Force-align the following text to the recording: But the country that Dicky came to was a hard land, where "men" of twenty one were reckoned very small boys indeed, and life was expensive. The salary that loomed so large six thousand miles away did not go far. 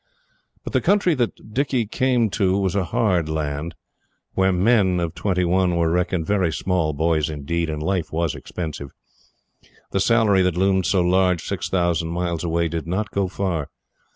But 0.63 0.73
the 0.73 0.81
country 0.81 1.13
that 1.13 1.53
Dicky 1.53 1.85
came 1.85 2.31
to 2.31 2.57
was 2.57 2.73
a 2.73 2.85
hard 2.85 3.29
land, 3.29 3.75
where 4.33 4.51
"men" 4.51 4.99
of 4.99 5.13
twenty 5.13 5.45
one 5.45 5.75
were 5.75 5.91
reckoned 5.91 6.25
very 6.25 6.51
small 6.51 6.91
boys 6.91 7.29
indeed, 7.29 7.69
and 7.69 7.83
life 7.83 8.11
was 8.11 8.33
expensive. 8.33 8.93
The 9.91 9.99
salary 9.99 10.41
that 10.41 10.57
loomed 10.57 10.87
so 10.87 11.01
large 11.01 11.43
six 11.47 11.69
thousand 11.69 12.09
miles 12.09 12.43
away 12.43 12.67
did 12.67 12.87
not 12.87 13.11
go 13.11 13.27
far. 13.27 13.69